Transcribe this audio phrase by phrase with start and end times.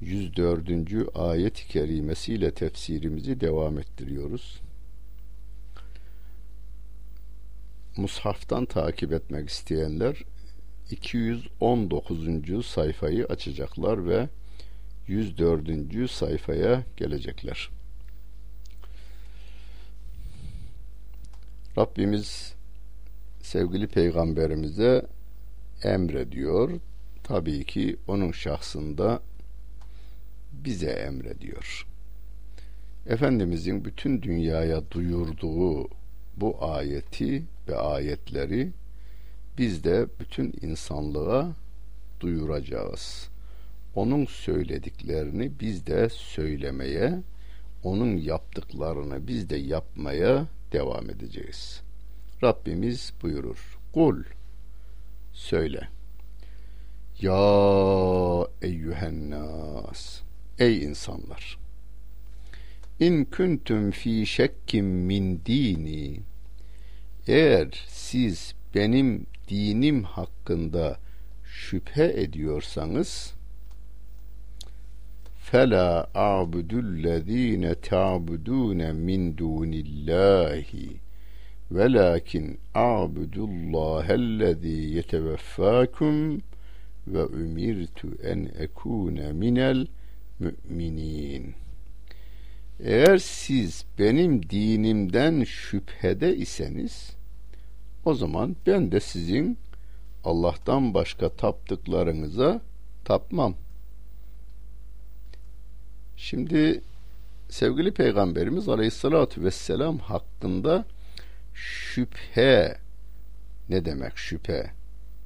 [0.00, 1.08] 104.
[1.14, 4.60] ayet-i kerimesiyle tefsirimizi devam ettiriyoruz.
[7.96, 10.16] Mushaftan takip etmek isteyenler
[10.90, 12.66] 219.
[12.66, 14.28] sayfayı açacaklar ve
[15.06, 16.10] 104.
[16.10, 17.70] sayfaya gelecekler.
[21.78, 22.54] Rabbimiz
[23.42, 25.06] sevgili peygamberimize
[25.82, 26.80] emrediyor.
[27.24, 29.22] Tabii ki onun şahsında
[30.64, 31.86] bize emrediyor.
[33.06, 35.88] Efendimizin bütün dünyaya duyurduğu
[36.36, 38.72] bu ayeti ve ayetleri
[39.58, 41.52] biz de bütün insanlığa
[42.20, 43.28] duyuracağız.
[43.94, 47.22] Onun söylediklerini biz de söylemeye,
[47.82, 51.82] onun yaptıklarını biz de yapmaya devam edeceğiz.
[52.42, 53.78] Rabbimiz buyurur.
[53.92, 54.22] Kul
[55.32, 55.88] söyle.
[57.20, 60.27] Ya eyyühen nas
[60.58, 61.58] Ey insanlar!
[63.00, 66.20] İn kuntum fi şekkim min dini
[67.26, 70.98] Eğer siz benim dinim hakkında
[71.44, 73.34] şüphe ediyorsanız
[75.38, 80.96] fela a'budullezine ta'budune min dunillahi
[81.70, 86.42] velakin a'budullahellezî yeteveffâkum
[87.06, 89.86] ve umirtu en ekune minel
[90.38, 91.54] müminin.
[92.80, 97.10] Eğer siz benim dinimden şüphede iseniz
[98.04, 99.58] o zaman ben de sizin
[100.24, 102.60] Allah'tan başka taptıklarınıza
[103.04, 103.54] tapmam.
[106.16, 106.82] Şimdi
[107.48, 110.84] sevgili peygamberimiz aleyhissalatü vesselam hakkında
[111.54, 112.78] şüphe
[113.68, 114.70] ne demek şüphe?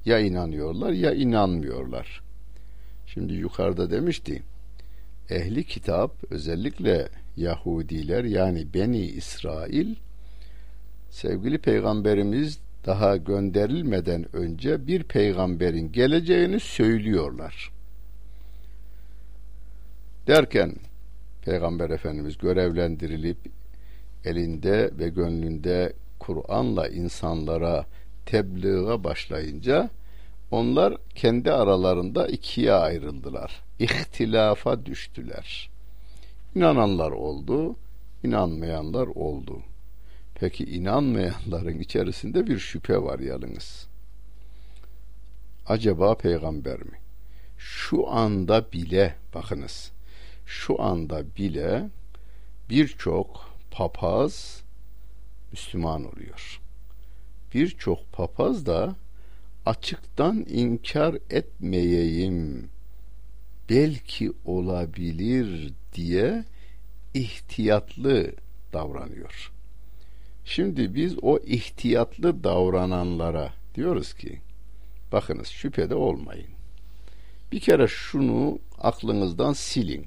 [0.05, 2.23] Ya inanıyorlar ya inanmıyorlar.
[3.05, 4.43] Şimdi yukarıda demişti
[5.29, 9.95] ehli kitap özellikle Yahudiler yani Beni İsrail
[11.09, 17.71] sevgili peygamberimiz daha gönderilmeden önce bir peygamberin geleceğini söylüyorlar.
[20.27, 20.75] Derken
[21.45, 23.37] Peygamber Efendimiz görevlendirilip
[24.25, 27.85] elinde ve gönlünde Kur'an'la insanlara
[28.25, 29.89] tebliğe başlayınca
[30.51, 33.61] onlar kendi aralarında ikiye ayrıldılar.
[33.83, 35.69] İhtilafa düştüler.
[36.55, 37.75] İnananlar oldu,
[38.23, 39.61] inanmayanlar oldu.
[40.35, 43.87] Peki inanmayanların içerisinde bir şüphe var yalnız.
[45.67, 46.99] Acaba peygamber mi?
[47.57, 49.91] Şu anda bile bakınız.
[50.45, 51.89] Şu anda bile
[52.69, 54.63] birçok papaz
[55.51, 56.61] Müslüman oluyor.
[57.53, 58.95] Birçok papaz da
[59.65, 62.72] açıktan inkar etmeyeyim
[63.69, 66.45] belki olabilir diye
[67.13, 68.31] ihtiyatlı
[68.73, 69.51] davranıyor.
[70.45, 74.41] Şimdi biz o ihtiyatlı davrananlara diyoruz ki
[75.11, 76.49] bakınız şüphede olmayın.
[77.51, 80.05] Bir kere şunu aklınızdan silin.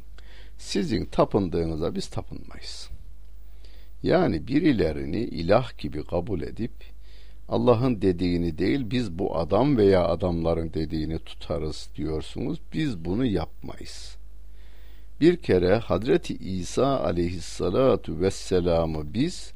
[0.59, 2.91] Sizin tapındığınıza biz tapınmayız.
[4.03, 6.73] Yani birilerini ilah gibi kabul edip
[7.49, 12.59] Allah'ın dediğini değil biz bu adam veya adamların dediğini tutarız diyorsunuz.
[12.73, 14.17] Biz bunu yapmayız.
[15.21, 19.53] Bir kere Hazreti İsa aleyhissalatu vesselam'ı biz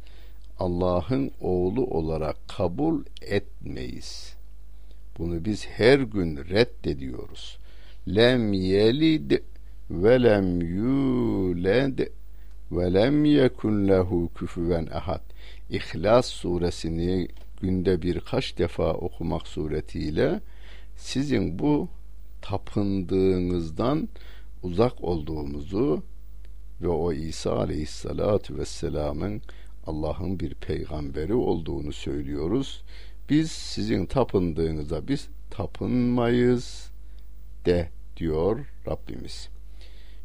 [0.59, 4.35] Allah'ın oğlu olarak kabul etmeyiz.
[5.19, 7.59] Bunu biz her gün reddediyoruz.
[8.09, 9.31] Lem yelid
[9.91, 11.99] ve lem yuled
[12.73, 15.23] ve lem yekun lehu küfüven ahad.
[15.71, 17.29] İhlas suresini
[17.61, 20.41] günde birkaç defa okumak suretiyle
[20.97, 21.89] sizin bu
[22.43, 24.09] tapındığınızdan
[24.63, 26.03] uzak olduğumuzu
[26.81, 29.43] ve o İsa aleyhissalatu vesselamın
[29.87, 32.83] Allah'ın bir peygamberi olduğunu söylüyoruz.
[33.31, 36.91] Biz sizin tapındığınıza biz tapınmayız
[37.67, 39.49] de diyor Rabbimiz.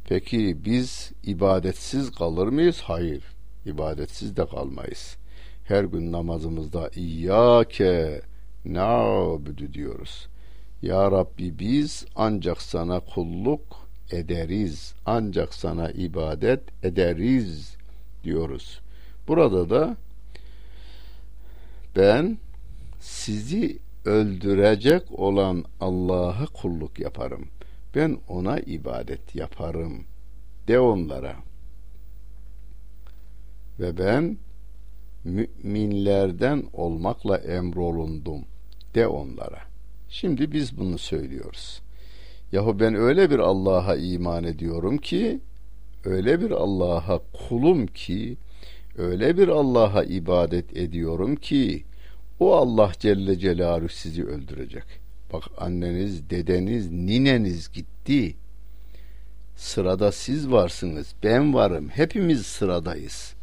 [0.10, 2.82] Peki biz ibadetsiz kalır mıyız?
[2.82, 3.24] Hayır.
[3.66, 5.18] ibadetsiz de kalmayız
[5.66, 8.22] her gün namazımızda İyyâke
[8.66, 10.28] na'budu diyoruz.
[10.82, 14.94] Ya Rabbi biz ancak sana kulluk ederiz.
[15.06, 17.78] Ancak sana ibadet ederiz
[18.24, 18.82] diyoruz.
[19.28, 19.98] Burada da
[21.96, 22.38] ben
[23.00, 27.48] sizi öldürecek olan Allah'a kulluk yaparım.
[27.96, 30.04] Ben ona ibadet yaparım
[30.68, 31.36] de onlara.
[33.80, 34.38] Ve ben
[35.26, 38.46] müminlerden olmakla emrolundum
[38.96, 39.62] de onlara.
[40.10, 41.82] Şimdi biz bunu söylüyoruz.
[42.52, 45.40] Yahu ben öyle bir Allah'a iman ediyorum ki
[46.06, 48.38] öyle bir Allah'a kulum ki
[48.98, 51.84] öyle bir Allah'a ibadet ediyorum ki
[52.40, 54.84] o Allah Celle Celaluhu sizi öldürecek.
[55.34, 58.36] Bak anneniz, dedeniz, nineniz gitti.
[59.56, 61.90] Sırada siz varsınız, ben varım.
[61.90, 63.35] Hepimiz sıradayız.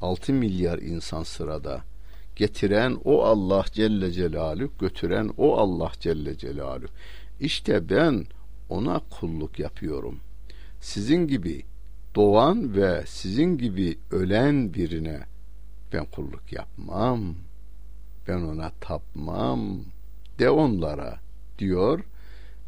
[0.00, 1.84] 6 milyar insan sırada.
[2.36, 6.88] Getiren o Allah Celle Celaluhu, götüren o Allah Celle Celaluhu.
[7.40, 8.26] İşte ben
[8.68, 10.20] ona kulluk yapıyorum.
[10.80, 11.62] Sizin gibi
[12.14, 15.20] doğan ve sizin gibi ölen birine
[15.92, 17.34] ben kulluk yapmam.
[18.28, 19.80] Ben ona tapmam.
[20.38, 21.18] De onlara
[21.58, 22.00] diyor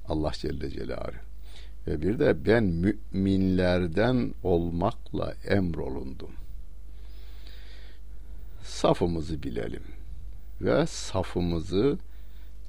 [0.08, 1.28] Allah Celle Celaluhu.
[1.86, 6.30] Ve bir de ben müminlerden olmakla emrolundum.
[8.68, 9.82] Safımızı bilelim
[10.60, 11.98] ve safımızı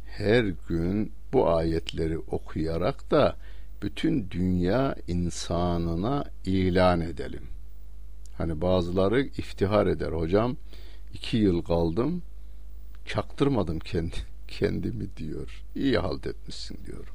[0.05, 3.35] her gün bu ayetleri okuyarak da
[3.81, 7.47] bütün dünya insanına ilan edelim.
[8.37, 10.57] Hani bazıları iftihar eder hocam
[11.13, 12.21] iki yıl kaldım
[13.05, 14.15] çaktırmadım kendi
[14.47, 15.63] kendimi diyor.
[15.75, 17.07] İyi halt etmişsin diyor.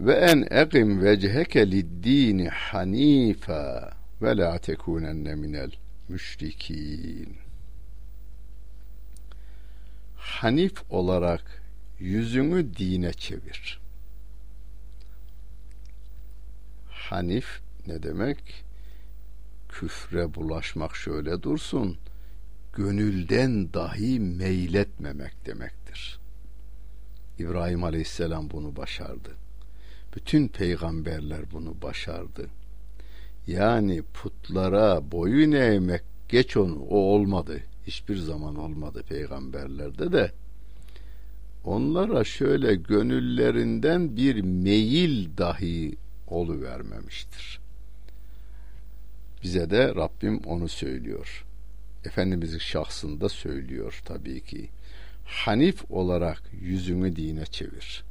[0.00, 5.70] Ve en eqim vecheke lid-dini hanifa ve la tekunenne minel
[6.08, 7.36] müşrikin.
[10.16, 11.62] Hanif olarak
[11.98, 13.80] yüzünü dine çevir.
[16.88, 18.64] Hanif ne demek?
[19.68, 21.98] Küfre bulaşmak şöyle dursun.
[22.72, 26.18] Gönülden dahi meyletmemek demektir.
[27.38, 29.36] İbrahim Aleyhisselam bunu başardı.
[30.16, 32.50] Bütün peygamberler bunu başardı.
[33.48, 37.60] Yani putlara boyun eğmek geç onu o olmadı.
[37.86, 40.32] Hiçbir zaman olmadı peygamberlerde de
[41.64, 45.96] onlara şöyle gönüllerinden bir meyil dahi
[46.26, 47.60] olu vermemiştir.
[49.42, 51.44] Bize de Rabbim onu söylüyor.
[52.04, 54.68] Efendimizin şahsında söylüyor tabii ki.
[55.24, 58.04] Hanif olarak yüzünü dine çevir.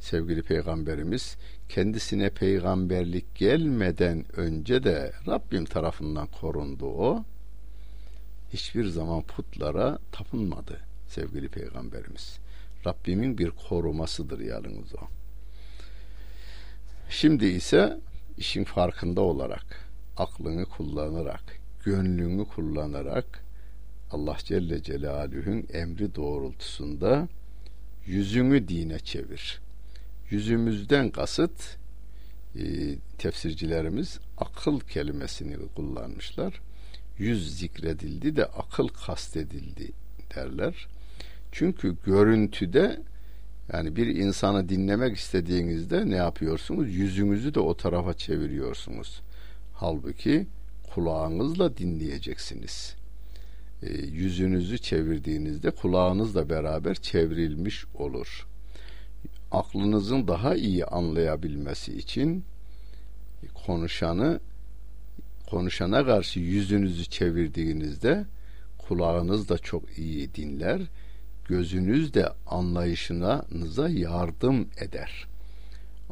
[0.00, 1.36] Sevgili peygamberimiz
[1.70, 7.24] kendisine peygamberlik gelmeden önce de Rabbim tarafından korundu o.
[8.52, 12.38] Hiçbir zaman putlara tapınmadı sevgili peygamberimiz.
[12.86, 15.08] Rabbimin bir korumasıdır yalnız o.
[17.08, 18.00] Şimdi ise
[18.38, 23.44] işin farkında olarak, aklını kullanarak, gönlünü kullanarak
[24.10, 27.28] Allah Celle Celaluhu'nun emri doğrultusunda
[28.06, 29.60] yüzünü dine çevir.
[30.30, 31.78] Yüzümüzden kasıt
[32.56, 32.62] e,
[33.18, 36.60] tefsircilerimiz akıl kelimesini kullanmışlar.
[37.18, 39.92] Yüz zikredildi de akıl kastedildi
[40.36, 40.88] derler.
[41.52, 43.02] Çünkü görüntüde
[43.72, 46.94] yani bir insanı dinlemek istediğinizde ne yapıyorsunuz?
[46.94, 49.20] Yüzünüzü de o tarafa çeviriyorsunuz.
[49.74, 50.46] Halbuki
[50.94, 52.94] kulağınızla dinleyeceksiniz.
[53.82, 58.49] E, yüzünüzü çevirdiğinizde kulağınızla beraber çevrilmiş olur.
[59.50, 62.44] Aklınızın daha iyi anlayabilmesi için
[63.66, 64.40] konuşanı
[65.50, 68.24] konuşana karşı yüzünüzü çevirdiğinizde
[68.78, 70.80] kulağınız da çok iyi dinler
[71.48, 75.26] gözünüz de anlayışınıza yardım eder.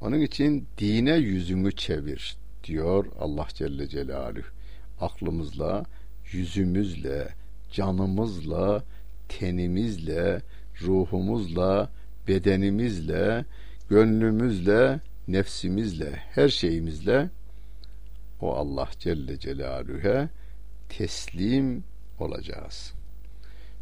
[0.00, 4.46] Onun için dine yüzümü çevir diyor Allah Celle Celaluhu.
[5.00, 5.84] Aklımızla,
[6.32, 7.28] yüzümüzle,
[7.72, 8.84] canımızla,
[9.28, 10.42] tenimizle,
[10.82, 11.90] ruhumuzla,
[12.28, 13.44] bedenimizle,
[13.88, 17.30] gönlümüzle, nefsimizle, her şeyimizle
[18.40, 20.28] o Allah Celle Celaluhu'ya
[20.88, 21.84] teslim
[22.18, 22.94] olacağız.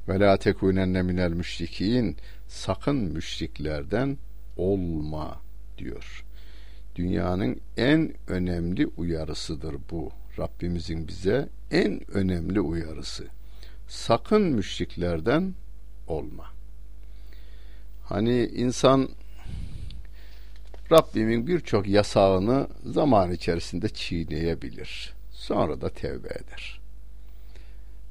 [0.08, 2.16] Ve la tekunenne minel müşrikin
[2.48, 4.18] sakın müşriklerden
[4.56, 5.40] olma
[5.78, 6.24] diyor.
[6.96, 10.10] Dünyanın en önemli uyarısıdır bu.
[10.38, 13.24] Rabbimizin bize en önemli uyarısı.
[13.88, 15.54] Sakın müşriklerden
[16.06, 16.55] olma.
[18.08, 19.08] Hani insan
[20.92, 25.14] Rabbimin birçok yasağını zaman içerisinde çiğneyebilir.
[25.30, 26.80] Sonra da tevbe eder.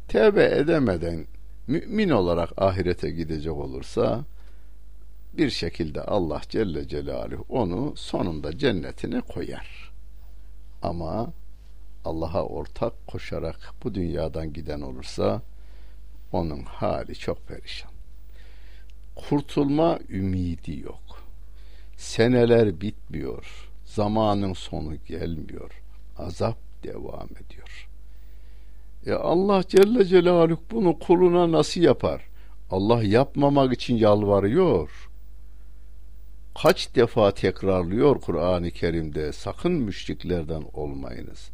[0.07, 1.25] Tevbe edemeden
[1.67, 4.25] mümin olarak ahirete gidecek olursa
[5.33, 9.91] bir şekilde Allah Celle Celaluhu onu sonunda cennetine koyar.
[10.81, 11.33] Ama
[12.05, 15.41] Allah'a ortak koşarak bu dünyadan giden olursa
[16.31, 17.94] onun hali çok perişan.
[19.15, 21.23] Kurtulma ümidi yok.
[21.97, 23.69] Seneler bitmiyor.
[23.85, 25.81] Zamanın sonu gelmiyor.
[26.17, 27.87] Azap devam ediyor.
[29.05, 32.21] E Allah Celle Celaluhu bunu kuluna nasıl yapar?
[32.71, 35.09] Allah yapmamak için yalvarıyor.
[36.61, 41.49] Kaç defa tekrarlıyor Kur'an-ı Kerim'de sakın müşriklerden olmayınız.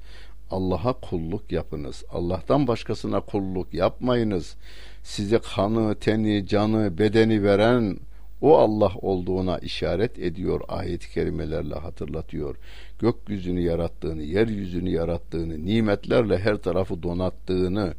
[0.52, 2.04] Allah'a kulluk yapınız.
[2.12, 4.56] Allah'tan başkasına kulluk yapmayınız.
[5.04, 7.98] Size kanı, teni, canı, bedeni veren
[8.42, 12.56] o Allah olduğuna işaret ediyor ayet-i kerimelerle hatırlatıyor.
[13.00, 17.94] Gökyüzünü yarattığını, yeryüzünü yarattığını, nimetlerle her tarafı donattığını,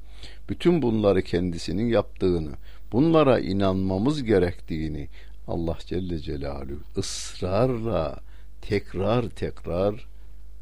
[0.49, 2.53] bütün bunları kendisinin yaptığını,
[2.93, 5.09] bunlara inanmamız gerektiğini
[5.49, 8.21] Allah Celle Celaluhu ısrarla
[8.63, 10.07] tekrar tekrar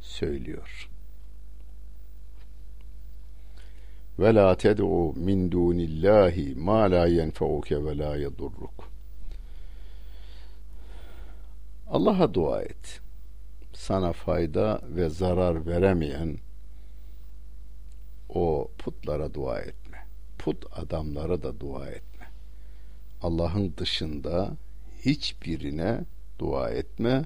[0.00, 0.89] söylüyor.
[4.20, 8.78] Ve la ted'u min dunillahi ma la yenfeuke ve la yedurruk.
[11.90, 13.00] Allah'a dua et.
[13.72, 16.38] Sana fayda ve zarar veremeyen
[18.28, 19.98] o putlara dua etme.
[20.38, 22.26] Put adamlara da dua etme.
[23.22, 24.56] Allah'ın dışında
[25.04, 26.04] hiçbirine
[26.38, 27.24] dua etme.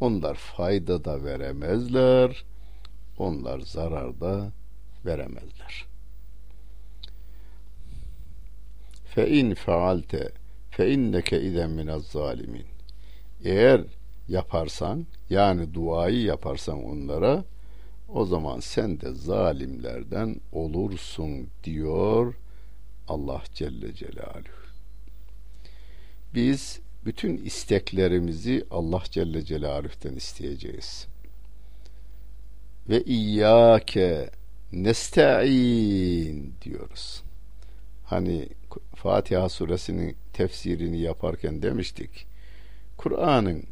[0.00, 2.44] Onlar fayda da veremezler.
[3.18, 4.52] Onlar zarar da
[5.04, 5.89] veremezler.
[9.14, 10.32] Fe in faalte
[10.70, 12.66] fe inneke izen minez zalimin.
[13.44, 13.80] Eğer
[14.28, 17.44] yaparsan yani duayı yaparsan onlara
[18.08, 22.34] o zaman sen de zalimlerden olursun diyor
[23.08, 24.60] Allah Celle Celaluhu.
[26.34, 31.06] Biz bütün isteklerimizi Allah Celle Celaluhu'dan isteyeceğiz.
[32.88, 34.30] Ve iyyake
[34.72, 37.22] nesta'in diyoruz.
[38.10, 38.48] Hani
[38.94, 42.26] Fatiha suresinin tefsirini yaparken demiştik.
[42.96, 43.64] Kur'an'ın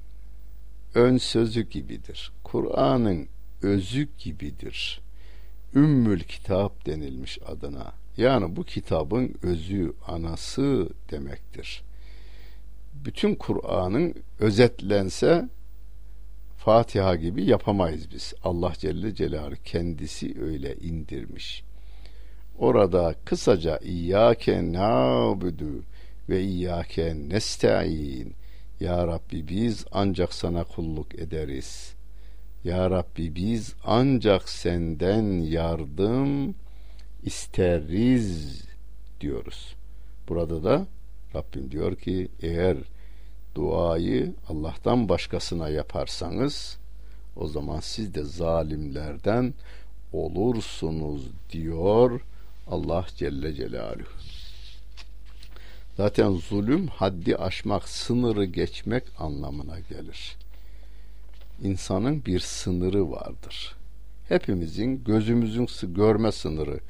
[0.94, 2.32] ön sözü gibidir.
[2.44, 3.28] Kur'an'ın
[3.62, 5.00] özü gibidir.
[5.74, 7.92] Ümmül kitap denilmiş adına.
[8.16, 11.82] Yani bu kitabın özü, anası demektir.
[13.04, 15.48] Bütün Kur'an'ın özetlense
[16.56, 18.34] Fatiha gibi yapamayız biz.
[18.44, 21.67] Allah Celle Celaluhu kendisi öyle indirmiş.
[22.58, 25.84] Orada kısaca İyyâke nâbudu
[26.28, 28.34] ve İyyâke nesta'in
[28.80, 31.94] Ya Rabbi biz ancak sana kulluk ederiz.
[32.64, 36.54] Ya Rabbi biz ancak senden yardım
[37.22, 38.62] isteriz
[39.20, 39.74] diyoruz.
[40.28, 40.86] Burada da
[41.34, 42.76] Rabbim diyor ki eğer
[43.54, 46.78] duayı Allah'tan başkasına yaparsanız
[47.36, 49.54] o zaman siz de zalimlerden
[50.12, 52.20] olursunuz diyor
[52.70, 54.08] Allah Celle Celaluhu.
[55.96, 60.36] Zaten zulüm haddi aşmak, sınırı geçmek anlamına gelir.
[61.62, 63.76] İnsanın bir sınırı vardır.
[64.28, 66.80] Hepimizin gözümüzün görme sınırı,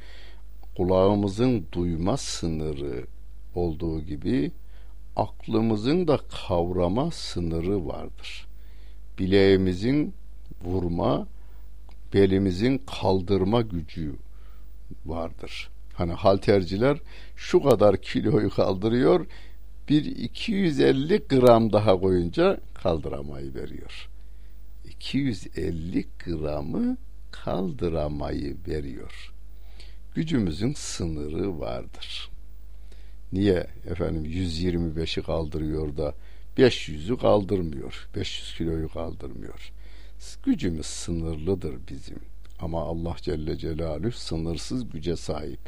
[0.76, 3.06] kulağımızın duyma sınırı
[3.54, 4.52] olduğu gibi
[5.16, 8.46] aklımızın da kavrama sınırı vardır.
[9.18, 10.14] Bileğimizin
[10.64, 11.26] vurma,
[12.14, 14.14] belimizin kaldırma gücü
[15.06, 15.70] vardır.
[15.94, 16.98] Hani halterciler
[17.36, 19.26] şu kadar kiloyu kaldırıyor,
[19.88, 24.08] bir 250 gram daha koyunca kaldıramayı veriyor.
[24.84, 26.96] 250 gramı
[27.30, 29.32] kaldıramayı veriyor.
[30.14, 32.30] Gücümüzün sınırı vardır.
[33.32, 36.14] Niye efendim 125'i kaldırıyor da
[36.56, 38.08] 500'ü kaldırmıyor.
[38.16, 39.72] 500 kiloyu kaldırmıyor.
[40.44, 42.18] Gücümüz sınırlıdır bizim.
[42.60, 45.60] Ama Allah Celle Celaluhu sınırsız güce sahip.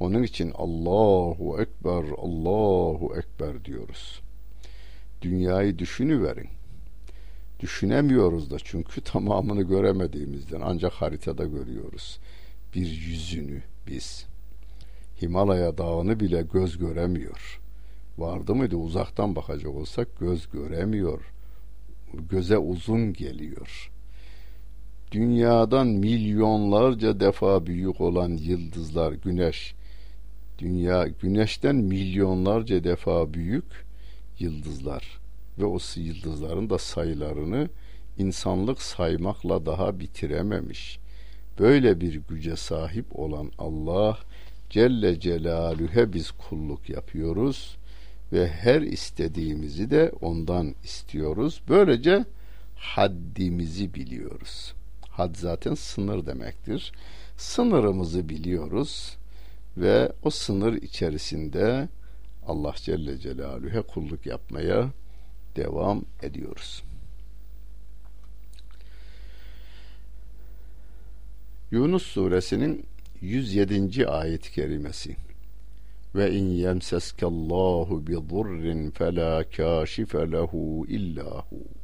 [0.00, 4.20] Onun için Allahu Ekber, Allahu Ekber diyoruz.
[5.22, 6.48] Dünyayı düşünüverin.
[7.60, 12.18] Düşünemiyoruz da çünkü tamamını göremediğimizden ancak haritada görüyoruz.
[12.74, 14.26] Bir yüzünü biz.
[15.22, 17.60] Himalaya dağını bile göz göremiyor.
[18.18, 21.32] Vardı mıydı uzaktan bakacak olsak göz göremiyor.
[22.30, 23.95] Göze uzun geliyor.''
[25.16, 29.74] Dünyadan milyonlarca defa büyük olan yıldızlar, güneş,
[30.58, 33.86] dünya güneşten milyonlarca defa büyük
[34.38, 35.20] yıldızlar
[35.58, 37.68] ve o yıldızların da sayılarını
[38.18, 40.98] insanlık saymakla daha bitirememiş.
[41.58, 44.18] Böyle bir güce sahip olan Allah
[44.70, 47.76] Celle Celaluhu'ya biz kulluk yapıyoruz
[48.32, 51.62] ve her istediğimizi de ondan istiyoruz.
[51.68, 52.24] Böylece
[52.76, 54.75] haddimizi biliyoruz
[55.16, 56.92] Had zaten sınır demektir.
[57.36, 59.16] Sınırımızı biliyoruz
[59.76, 61.88] ve o sınır içerisinde
[62.46, 64.90] Allah Celle Celaluhu'ya kulluk yapmaya
[65.56, 66.82] devam ediyoruz.
[71.70, 72.86] Yunus suresinin
[73.20, 74.08] 107.
[74.08, 75.16] ayet-i kerimesi
[76.14, 81.75] ve in yemseskallahu bi zurrin fela kashife lehu illahu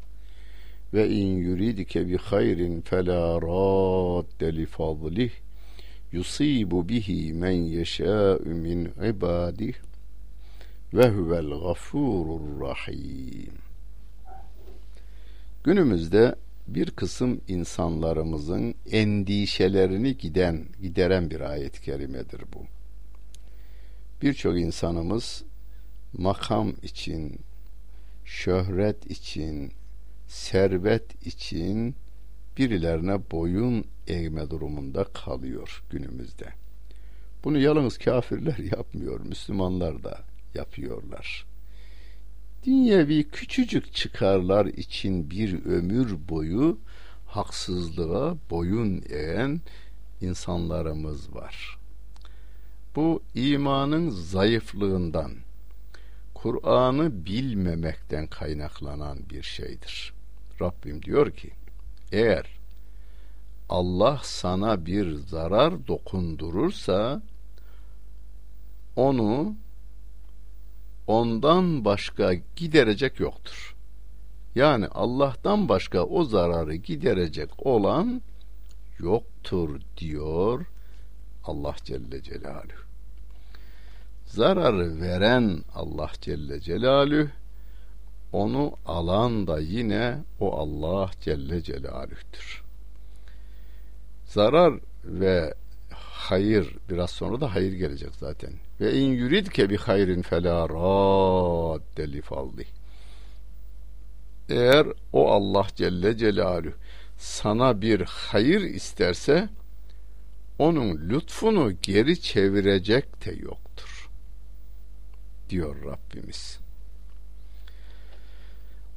[0.94, 5.30] ve in yuridike bi hayrin fela radde li fadlih
[6.12, 9.74] yusibu bihi men yeşâ'u min ibadih
[10.94, 13.52] ve huvel gafurur rahim.
[15.64, 16.34] Günümüzde
[16.66, 22.66] bir kısım insanlarımızın endişelerini giden gideren bir ayet-i kerimedir bu.
[24.22, 25.44] Birçok insanımız
[26.12, 27.40] makam için,
[28.24, 29.72] şöhret için,
[30.32, 31.94] servet için
[32.58, 36.48] birilerine boyun eğme durumunda kalıyor günümüzde.
[37.44, 40.20] Bunu yalnız kafirler yapmıyor, Müslümanlar da
[40.54, 41.46] yapıyorlar.
[42.66, 46.78] Dünyevi küçücük çıkarlar için bir ömür boyu
[47.26, 49.60] haksızlığa boyun eğen
[50.20, 51.78] insanlarımız var.
[52.96, 55.32] Bu imanın zayıflığından,
[56.34, 60.21] Kur'an'ı bilmemekten kaynaklanan bir şeydir.
[60.62, 61.50] Rabbim diyor ki,
[62.12, 62.46] eğer
[63.68, 67.22] Allah sana bir zarar dokundurursa
[68.96, 69.54] onu
[71.06, 73.76] ondan başka giderecek yoktur.
[74.54, 78.22] Yani Allah'tan başka o zararı giderecek olan
[78.98, 80.66] yoktur diyor
[81.44, 82.82] Allah Celle Celaluhu.
[84.26, 87.28] Zararı veren Allah Celle Celaluhu
[88.32, 92.62] onu alan da yine o Allah Celle Celaluh'tür.
[94.26, 94.74] Zarar
[95.04, 95.54] ve
[96.22, 98.52] hayır biraz sonra da hayır gelecek zaten.
[98.80, 102.66] Ve in yuridke bi hayrin fela radde li fadli.
[104.48, 106.74] Eğer o Allah Celle Celaluhu
[107.18, 109.48] sana bir hayır isterse
[110.58, 114.10] onun lütfunu geri çevirecek de yoktur.
[115.48, 116.61] Diyor Rabbimiz.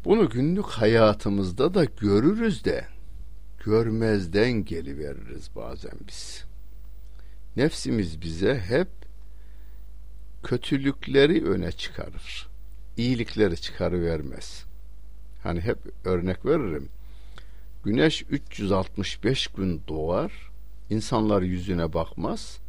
[0.06, 2.86] Bunu günlük hayatımızda da görürüz de
[3.66, 6.46] görmezden geliveririz bazen biz.
[7.58, 8.88] Nefsimiz bize hep
[10.44, 12.48] kötülükleri öne çıkarır.
[12.98, 14.66] İyilikleri çıkarıvermez.
[15.44, 16.90] Hani hep örnek veririm.
[17.84, 20.52] Güneş 365 gün doğar.
[20.90, 22.60] İnsanlar yüzüne bakmaz.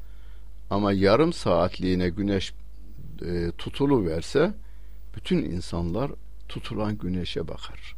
[0.70, 2.53] Ama yarım saatliğine güneş
[3.27, 4.55] e, tutulu verse
[5.16, 6.11] bütün insanlar
[6.48, 7.96] tutulan güneşe bakar.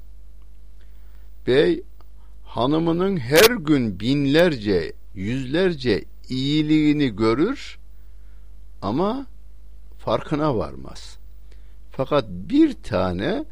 [1.47, 1.83] Bey
[2.45, 7.79] hanımının her gün binlerce, yüzlerce iyiliğini görür
[8.83, 9.27] ama
[9.99, 11.19] farkına varmaz.
[11.91, 13.45] Fakat bir tane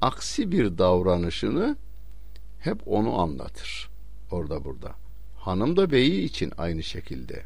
[0.00, 1.76] aksi bir davranışını
[2.60, 3.90] hep onu anlatır.
[4.30, 4.92] Orada burada.
[5.36, 7.42] Hanım da beyi için aynı şekilde.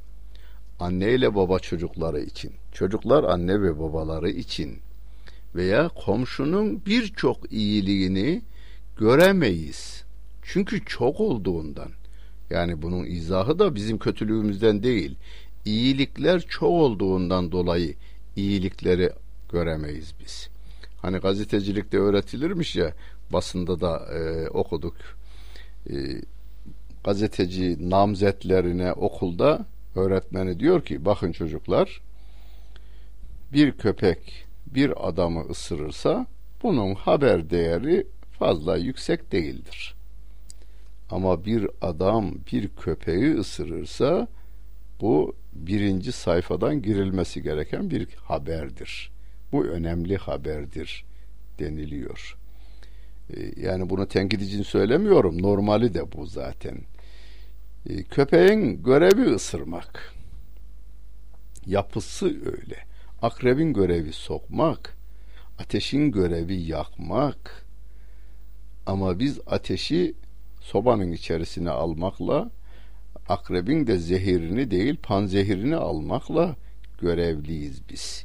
[0.80, 4.78] Anne ile baba çocukları için, çocuklar anne ve babaları için
[5.54, 8.42] veya komşunun birçok iyiliğini
[8.96, 10.04] göremeyiz.
[10.42, 11.88] Çünkü çok olduğundan.
[12.50, 15.16] Yani bunun izahı da bizim kötülüğümüzden değil.
[15.64, 17.94] İyilikler çok olduğundan dolayı
[18.36, 19.10] iyilikleri
[19.52, 20.48] göremeyiz biz.
[21.02, 22.92] Hani gazetecilikte öğretilirmiş ya
[23.32, 24.96] basında da e, okuduk.
[25.90, 25.94] E,
[27.04, 32.00] gazeteci namzetlerine okulda öğretmeni diyor ki bakın çocuklar
[33.52, 36.26] bir köpek bir adamı ısırırsa
[36.62, 38.06] bunun haber değeri
[38.38, 39.94] fazla yüksek değildir.
[41.10, 44.28] Ama bir adam bir köpeği ısırırsa
[45.00, 49.10] bu birinci sayfadan girilmesi gereken bir haberdir.
[49.52, 51.04] Bu önemli haberdir
[51.58, 52.36] deniliyor.
[53.30, 55.42] Ee, yani bunu tenkit için söylemiyorum.
[55.42, 56.78] Normali de bu zaten.
[57.90, 60.14] Ee, köpeğin görevi ısırmak.
[61.66, 62.87] Yapısı öyle.
[63.22, 64.96] Akrebin görevi sokmak.
[65.58, 67.66] Ateşin görevi yakmak.
[68.86, 70.14] Ama biz ateşi
[70.60, 72.50] sobanın içerisine almakla
[73.28, 76.56] akrebin de zehirini değil panzehirini almakla
[77.00, 78.24] görevliyiz biz.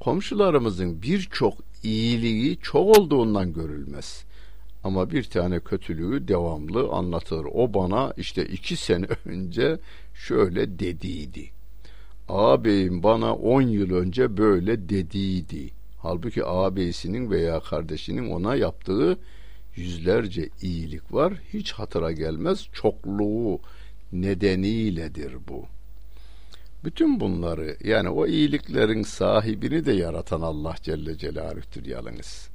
[0.00, 4.24] Komşularımızın birçok iyiliği çok olduğundan görülmez.
[4.84, 7.46] Ama bir tane kötülüğü devamlı anlatır.
[7.52, 9.78] O bana işte iki sene önce
[10.14, 11.59] şöyle dediydi.
[12.30, 15.70] Ağabeyim bana on yıl önce böyle dediydi.
[15.98, 19.18] Halbuki ağabeyisinin veya kardeşinin ona yaptığı
[19.76, 21.32] yüzlerce iyilik var.
[21.52, 22.68] Hiç hatıra gelmez.
[22.72, 23.60] Çokluğu
[24.12, 25.64] nedeniyledir bu.
[26.84, 32.48] Bütün bunları yani o iyiliklerin sahibini de yaratan Allah Celle Celaluh'tür yalnız.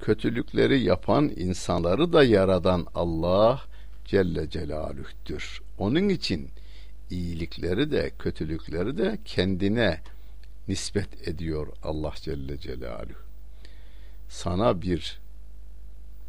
[0.00, 3.60] Kötülükleri yapan insanları da yaradan Allah
[4.04, 5.60] Celle Celaluh'tür.
[5.78, 6.48] Onun için
[7.10, 10.00] iyilikleri de kötülükleri de kendine
[10.68, 13.18] nispet ediyor Allah Celle Celaluhu.
[14.28, 15.20] Sana bir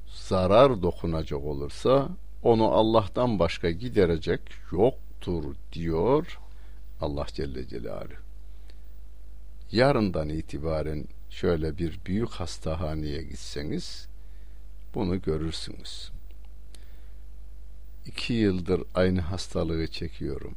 [0.08, 2.10] zarar dokunacak olursa
[2.44, 4.42] onu Allah'tan başka giderecek
[4.72, 6.40] yoktur diyor
[7.02, 8.22] Allah Celle Celaluhu.
[9.72, 14.08] Yarından itibaren şöyle bir büyük hastahaneye gitseniz
[14.96, 16.12] bunu görürsünüz.
[18.06, 20.56] İki yıldır aynı hastalığı çekiyorum.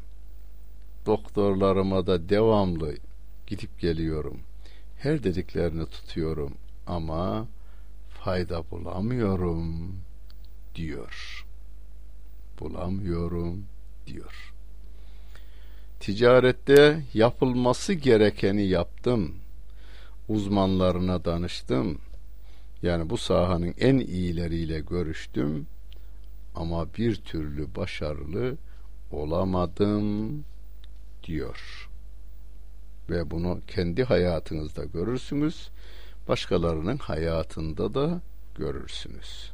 [1.07, 2.95] Doktorlarıma da devamlı
[3.47, 4.40] gidip geliyorum.
[4.99, 6.55] Her dediklerini tutuyorum
[6.87, 7.47] ama
[8.09, 9.93] fayda bulamıyorum
[10.75, 11.47] diyor.
[12.61, 13.64] Bulamıyorum
[14.07, 14.55] diyor.
[16.01, 19.35] Ticarette yapılması gerekeni yaptım.
[20.29, 21.99] Uzmanlarına danıştım.
[22.83, 25.67] Yani bu sahanın en iyileriyle görüştüm
[26.55, 28.57] ama bir türlü başarılı
[29.12, 30.45] olamadım
[31.24, 31.88] diyor.
[33.10, 35.70] Ve bunu kendi hayatınızda görürsünüz.
[36.28, 38.20] Başkalarının hayatında da
[38.54, 39.52] görürsünüz.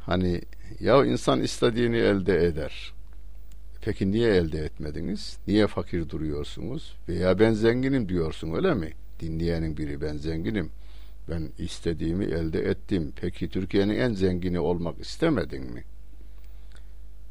[0.00, 0.40] Hani
[0.80, 2.92] ya insan istediğini elde eder.
[3.82, 5.38] Peki niye elde etmediniz?
[5.46, 6.96] Niye fakir duruyorsunuz?
[7.08, 8.92] Veya ben zenginim diyorsun öyle mi?
[9.20, 10.70] Dinleyenin biri ben zenginim.
[11.30, 13.12] Ben istediğimi elde ettim.
[13.16, 15.84] Peki Türkiye'nin en zengini olmak istemedin mi?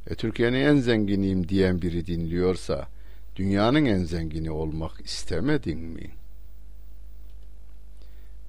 [0.08, 2.88] E, Türkiye'nin en zenginiyim diyen biri dinliyorsa
[3.36, 6.12] dünyanın en zengini olmak istemedin mi?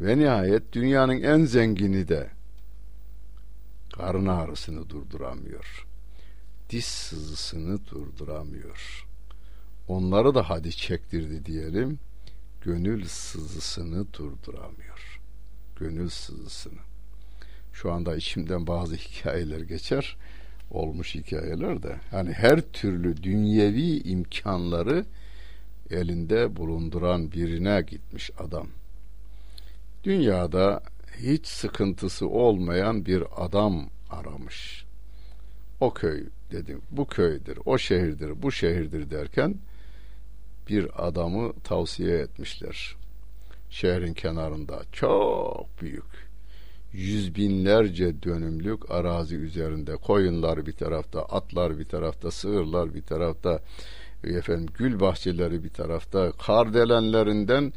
[0.00, 2.30] Ve nihayet dünyanın en zengini de
[3.96, 5.86] karın ağrısını durduramıyor.
[6.70, 9.06] Diş sızısını durduramıyor.
[9.88, 11.98] Onları da hadi çektirdi diyelim.
[12.62, 15.20] Gönül sızısını durduramıyor.
[15.76, 16.80] Gönül sızısını.
[17.72, 20.16] Şu anda içimden bazı hikayeler geçer.
[20.70, 21.96] Olmuş hikayeler de.
[22.12, 25.04] Yani her türlü dünyevi imkanları
[25.90, 28.68] elinde bulunduran birine gitmiş adam.
[30.04, 30.82] Dünyada
[31.18, 34.84] hiç sıkıntısı olmayan bir adam aramış.
[35.80, 39.54] O köy dedim, bu köydür, o şehirdir, bu şehirdir derken
[40.68, 42.96] bir adamı tavsiye etmişler.
[43.70, 46.23] Şehrin kenarında çok büyük,
[46.94, 53.60] yüz binlerce dönümlük arazi üzerinde koyunlar bir tarafta, atlar bir tarafta, sığırlar bir tarafta,
[54.24, 57.72] efendim gül bahçeleri bir tarafta, kardelenlerinden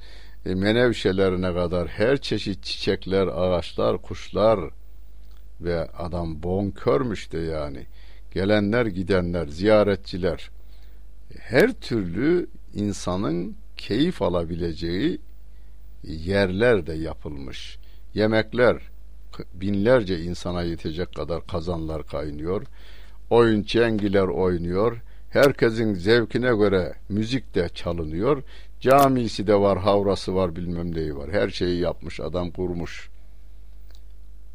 [0.45, 4.60] e, menevşelerine kadar her çeşit çiçekler, ağaçlar, kuşlar
[5.62, 7.86] ve adam bonkörmüş de yani.
[8.34, 10.49] Gelenler, gidenler, ziyaretçiler
[11.39, 15.19] her türlü insanın keyif alabileceği
[16.03, 17.77] yerler de yapılmış.
[18.13, 18.96] Yemekler
[19.53, 22.63] binlerce insana yetecek kadar kazanlar kaynıyor.
[23.29, 25.01] Oyun çengiler oynuyor.
[25.29, 28.43] Herkesin zevkine göre müzik de çalınıyor.
[28.79, 31.31] Camisi de var, havrası var, bilmem neyi var.
[31.31, 33.09] Her şeyi yapmış, adam kurmuş.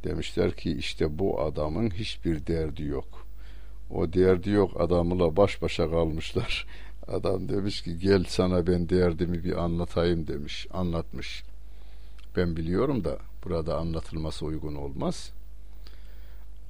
[0.05, 3.27] Demişler ki işte bu adamın hiçbir derdi yok.
[3.91, 6.67] O derdi yok adamla baş başa kalmışlar.
[7.09, 10.67] Adam demiş ki gel sana ben derdimi bir anlatayım demiş.
[10.73, 11.43] Anlatmış.
[12.37, 15.33] Ben biliyorum da burada anlatılması uygun olmaz.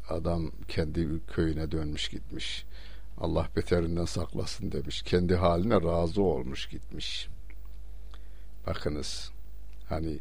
[0.08, 2.64] Adam kendi köyüne dönmüş gitmiş.
[3.18, 5.02] Allah beterinden saklasın demiş.
[5.02, 7.28] Kendi haline razı olmuş gitmiş.
[8.66, 9.30] Bakınız
[9.88, 10.18] hani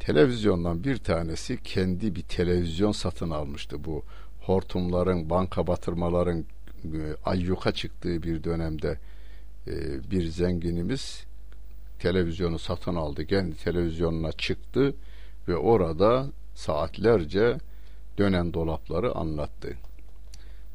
[0.00, 4.02] televizyondan bir tanesi kendi bir televizyon satın almıştı bu
[4.40, 6.44] hortumların banka batırmaların
[6.84, 8.98] e, ayyuka çıktığı bir dönemde
[9.66, 11.24] e, bir zenginimiz
[11.98, 14.94] televizyonu satın aldı kendi televizyonuna çıktı
[15.48, 17.58] ve orada saatlerce
[18.18, 19.76] dönen dolapları anlattı.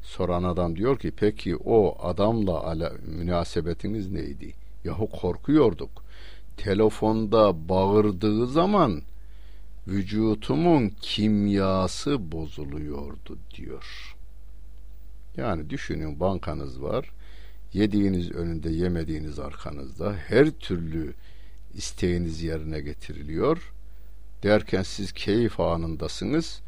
[0.02, 4.54] Soran adam diyor ki peki o adamla ala, münasebetiniz neydi?
[4.84, 6.02] Yahu korkuyorduk
[6.58, 9.02] telefonda bağırdığı zaman
[9.88, 14.16] vücutumun kimyası bozuluyordu diyor.
[15.36, 17.10] Yani düşünün bankanız var.
[17.72, 21.14] Yediğiniz önünde yemediğiniz arkanızda her türlü
[21.74, 23.72] isteğiniz yerine getiriliyor.
[24.42, 26.60] Derken siz keyif anındasınız.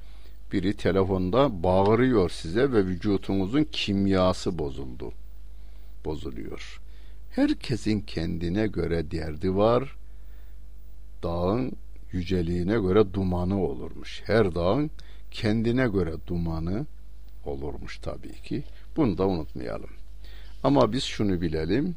[0.53, 5.13] Biri telefonda bağırıyor size ve vücutunuzun kimyası bozuldu.
[6.05, 6.81] Bozuluyor.
[7.31, 9.97] Herkesin kendine göre derdi var.
[11.23, 11.73] Dağın
[12.13, 14.23] yüceliğine göre dumanı olurmuş.
[14.25, 14.91] Her dağın
[15.31, 16.87] kendine göre dumanı
[17.45, 18.63] olurmuş tabii ki.
[18.97, 19.91] Bunu da unutmayalım.
[20.63, 21.97] Ama biz şunu bilelim.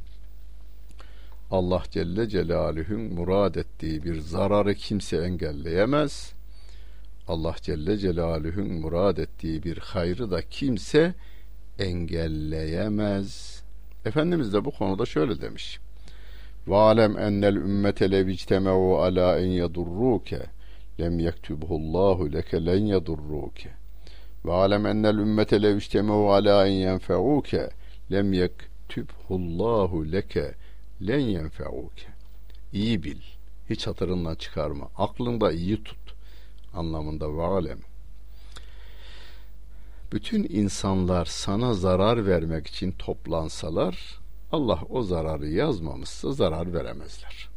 [1.54, 6.34] Allah Celle Celaluhu'nun murad ettiği bir zararı kimse engelleyemez.
[7.28, 11.14] Allah Celle Celaluhu'nun murad ettiği bir hayrı da kimse
[11.80, 13.62] engelleyemez.
[14.06, 15.80] Efendimiz de bu konuda şöyle demiş.
[16.68, 20.42] Valem ennel ümmete levictemeu ala en yadurruke
[21.00, 23.70] lem yektubhullahu leke len yadurruke
[24.46, 27.70] ve alem ennel ümmete levictemeu ala en yenfeuke
[28.12, 30.63] lem yektubhullahu leke
[31.02, 32.08] len yenfeuke.
[32.74, 33.22] İyi bil.
[33.70, 34.90] Hiç hatırından çıkarma.
[34.98, 36.14] Aklında iyi tut.
[36.74, 37.80] Anlamında ve.
[40.12, 44.20] Bütün insanlar sana zarar vermek için toplansalar
[44.52, 47.50] Allah o zararı yazmamışsa zarar veremezler.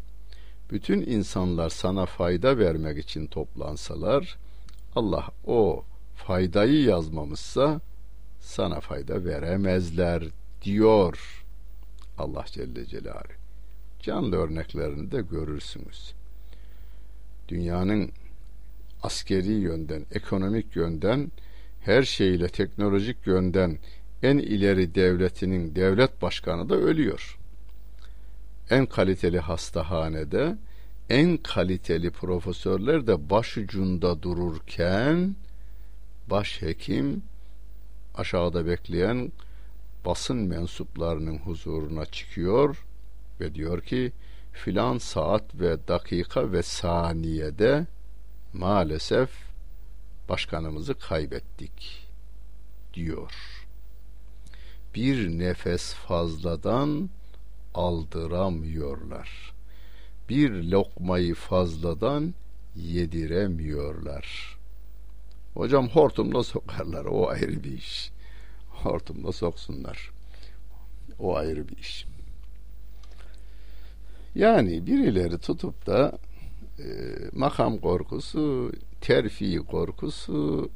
[0.71, 4.37] Bütün insanlar sana fayda vermek için toplansalar
[4.95, 7.81] Allah o faydayı yazmamışsa
[8.41, 10.25] sana fayda veremezler
[10.63, 11.36] diyor
[12.19, 13.33] Allah Celle Celaluhu.
[14.01, 16.15] Canlı örneklerini de görürsünüz.
[17.49, 18.13] Dünyanın
[19.03, 21.33] askeri yönden, ekonomik yönden,
[21.81, 23.79] her şeyle teknolojik yönden
[24.23, 27.39] en ileri devletinin devlet başkanı da ölüyor.
[28.71, 30.57] En kaliteli hastahanede
[31.11, 35.37] en kaliteli profesörler de başucunda dururken
[36.31, 37.23] başhekim
[38.15, 39.33] aşağıda bekleyen
[40.07, 42.85] basın mensuplarının huzuruna çıkıyor
[43.41, 44.13] ve diyor ki
[44.53, 47.87] filan saat ve dakika ve saniyede
[48.53, 49.31] maalesef
[50.29, 52.07] başkanımızı kaybettik
[52.95, 53.33] diyor.
[54.95, 57.11] Bir nefes fazladan
[57.75, 59.55] aldıramıyorlar.
[60.29, 62.35] Bir lokmayı fazladan
[62.77, 64.57] yediremiyorlar.
[65.55, 67.05] Hocam hortumla sokarlar.
[67.05, 68.16] O ayrı bir iş.
[68.83, 70.11] Hortumla soksunlar.
[71.19, 72.07] O ayrı bir iş.
[74.35, 76.19] Yani birileri tutup da
[76.79, 76.85] e,
[77.33, 80.71] makam korkusu, terfi korkusu,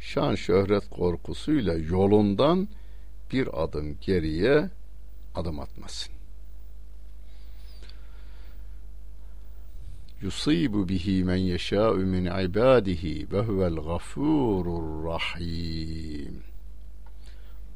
[0.00, 2.68] şan şöhret korkusuyla yolundan
[3.32, 4.70] bir adım geriye
[5.34, 6.20] adım atmasın.
[10.22, 16.49] yusibu bihi men yeşâ'u min ibadihi ve huvel gafurur rahim.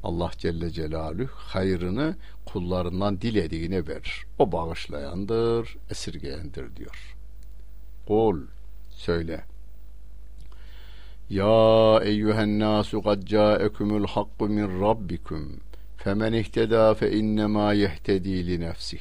[0.05, 2.15] Allah Celle Celaluhu hayrını
[2.45, 4.25] kullarından dilediğine verir.
[4.39, 7.15] O bağışlayandır, esirgeyendir diyor.
[8.07, 8.41] Kul
[8.89, 9.43] söyle.
[11.29, 15.59] Ya eyyühen nasu kad câekumul hakku min rabbikum
[15.97, 18.99] femen ihtedâ fe innemâ yehtedî li nefsih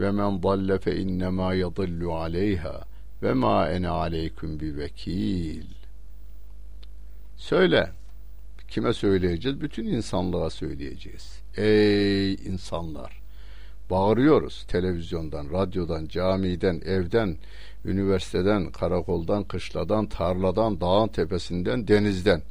[0.00, 2.84] ve men dalle fe innemâ yadillu aleyha
[3.22, 5.66] ve ma ene aleyküm bi vekil.
[7.36, 7.92] Söyle.
[8.68, 9.60] Kime söyleyeceğiz?
[9.60, 11.40] Bütün insanlığa söyleyeceğiz.
[11.56, 13.22] Ey insanlar!
[13.90, 17.36] Bağırıyoruz televizyondan, radyodan, camiden, evden,
[17.84, 22.42] üniversiteden, karakoldan, kışladan, tarladan, dağın tepesinden, denizden,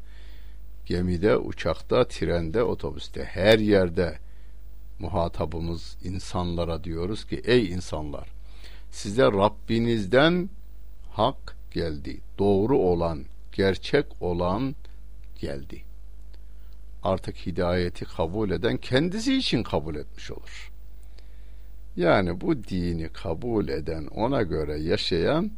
[0.85, 4.17] gemide, uçakta, trende, otobüste, her yerde
[4.99, 8.35] muhatabımız insanlara diyoruz ki ey insanlar
[8.91, 10.49] size Rabbinizden
[11.11, 12.21] hak geldi.
[12.39, 14.75] Doğru olan, gerçek olan
[15.39, 15.81] geldi.
[17.05, 20.71] Artık hidayeti kabul eden kendisi için kabul etmiş olur.
[21.95, 25.51] Yani bu dini kabul eden, ona göre yaşayan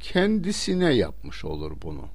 [0.00, 2.08] kendisine yapmış olur bunu.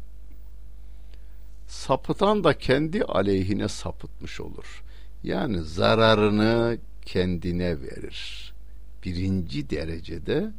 [1.67, 4.83] Sapıtan da kendi aleyhine sapıtmış olur.
[5.23, 8.53] Yani zararını kendine verir.
[9.05, 10.51] Birinci derecede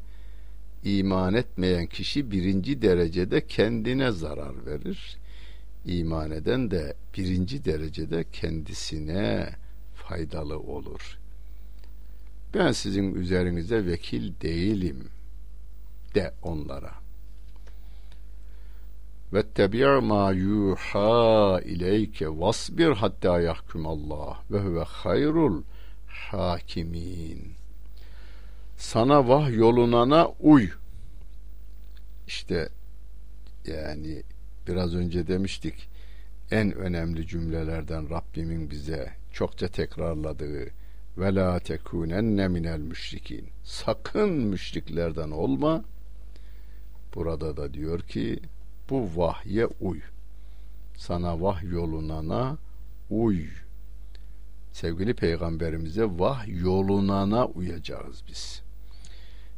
[0.84, 5.18] iman etmeyen kişi birinci derecede kendine zarar verir.
[5.84, 9.50] İman eden de birinci derecede kendisine
[9.94, 11.18] faydalı olur.
[12.54, 15.08] Ben sizin üzerinize vekil değilim
[16.14, 16.94] de onlara.
[19.32, 25.62] Ve tebi' ma yuha ileyke vasbir hatta yahkum Allah ve huve hayrul
[26.06, 27.52] hakimin.
[28.76, 30.70] Sana vah yolunana uy.
[32.26, 32.68] İşte
[33.66, 34.22] yani
[34.68, 35.88] biraz önce demiştik
[36.50, 40.70] en önemli cümlelerden Rabbimin bize çokça tekrarladığı
[41.18, 43.48] ve la tekunenne minel müşrikin.
[43.64, 45.84] Sakın müşriklerden olma.
[47.14, 48.40] Burada da diyor ki
[48.90, 50.00] bu vahye uy.
[50.96, 52.58] Sana vah yolunana
[53.10, 53.46] uy.
[54.72, 58.67] Sevgili peygamberimize vah yolunana uyacağız biz.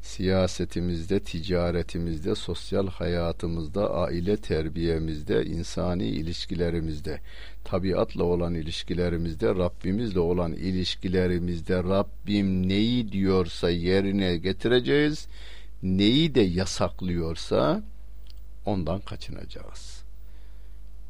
[0.03, 7.21] Siyasetimizde, ticaretimizde, sosyal hayatımızda, aile terbiyemizde, insani ilişkilerimizde,
[7.65, 15.29] tabiatla olan ilişkilerimizde, Rabbimizle olan ilişkilerimizde Rabbim neyi diyorsa yerine getireceğiz,
[15.83, 17.83] neyi de yasaklıyorsa
[18.65, 20.03] ondan kaçınacağız.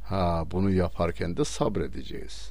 [0.03, 2.51] Ha bunu yaparken de sabredeceğiz.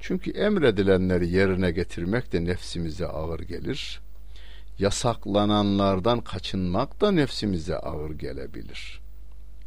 [0.00, 4.00] Çünkü emredilenleri yerine getirmek de nefsimize ağır gelir.
[4.80, 9.00] Yasaklananlardan kaçınmak da nefsimize ağır gelebilir.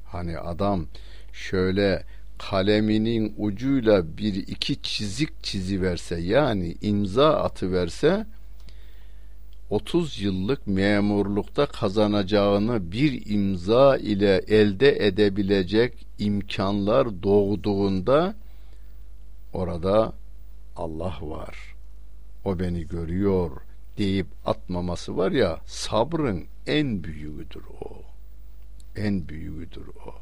[0.06, 0.86] Hani adam
[1.34, 2.04] şöyle
[2.38, 8.26] kaleminin ucuyla bir iki çizik çizi verse yani imza atı verse
[9.70, 18.36] 30 yıllık memurlukta kazanacağını bir imza ile elde edebilecek imkanlar doğduğunda
[19.54, 20.14] orada
[20.76, 21.76] Allah var.
[22.46, 23.52] O beni görüyor
[23.98, 28.02] deyip atmaması var ya sabrın en büyüğüdür o.
[28.96, 30.14] En büyüğüdür o.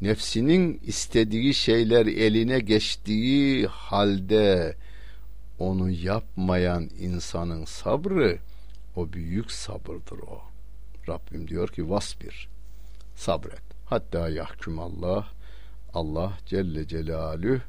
[0.00, 4.76] Nefsinin istediği şeyler eline geçtiği halde
[5.58, 8.38] onu yapmayan insanın sabrı
[8.96, 10.40] o büyük sabırdır o.
[11.08, 12.48] Rabbim diyor ki vasbir
[13.16, 13.62] sabret.
[13.86, 15.28] Hatta yahkum Allah
[15.94, 17.60] Allah Celle Celalüh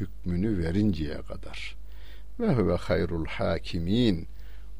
[0.00, 1.79] hükmünü verinceye kadar.
[2.40, 4.26] Ve huve hayrul hakimin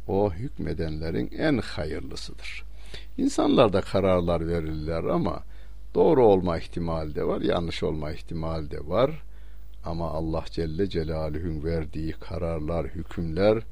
[0.07, 2.65] o hükmedenlerin en hayırlısıdır.
[3.19, 5.43] İnsanlar da kararlar verirler ama
[5.95, 9.23] doğru olma ihtimali de var, yanlış olma ihtimali de var.
[9.85, 13.63] Ama Allah Celle Celaluhu'nun verdiği kararlar, hükümler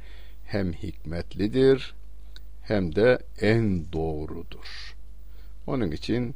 [0.46, 1.94] hem hikmetlidir
[2.62, 4.96] hem de en doğrudur.
[5.66, 6.35] Onun için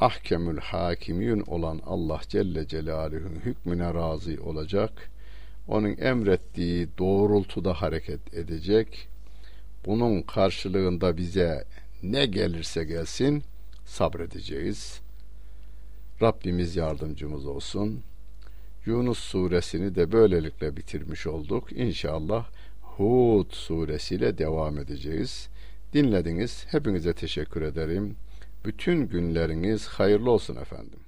[0.00, 5.10] ahkemül hakimiyun olan Allah Celle Celaluhu'nun hükmüne razı olacak,
[5.70, 9.08] onun emrettiği doğrultuda hareket edecek,
[9.86, 11.64] bunun karşılığında bize
[12.02, 13.42] ne gelirse gelsin
[13.84, 15.00] sabredeceğiz.
[16.22, 18.02] Rabbimiz yardımcımız olsun.
[18.86, 21.72] Yunus suresini de böylelikle bitirmiş olduk.
[21.72, 22.46] İnşallah
[22.82, 25.48] Hud suresiyle devam edeceğiz.
[25.92, 26.66] Dinlediniz.
[26.68, 28.16] Hepinize teşekkür ederim.
[28.64, 31.00] Bütün günleriniz hayırlı olsun efendim.